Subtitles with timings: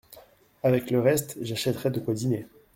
[0.63, 2.47] Avec le reste j'achèterai de quoi dîner.